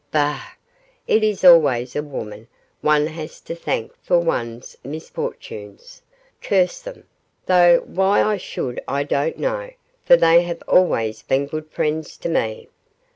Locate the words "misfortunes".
4.83-6.01